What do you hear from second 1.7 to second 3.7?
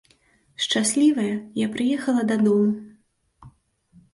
прыехала дадому.